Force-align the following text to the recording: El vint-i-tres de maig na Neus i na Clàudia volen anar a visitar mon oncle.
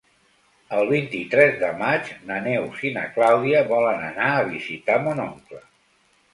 El 0.77 0.87
vint-i-tres 0.91 1.59
de 1.63 1.69
maig 1.81 2.09
na 2.31 2.39
Neus 2.47 2.81
i 2.91 2.93
na 2.97 3.05
Clàudia 3.19 3.63
volen 3.75 4.03
anar 4.11 4.33
a 4.33 4.43
visitar 4.51 5.01
mon 5.07 5.27
oncle. 5.31 5.65